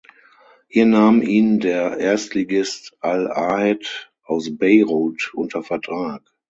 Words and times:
Hier 0.67 0.87
nahm 0.87 1.21
ihn 1.21 1.59
der 1.59 1.97
Erstligist 1.97 2.97
al 3.01 3.31
Ahed 3.31 4.09
aus 4.23 4.49
Beirut 4.57 5.31
unter 5.35 5.61
Vertrag. 5.61 6.23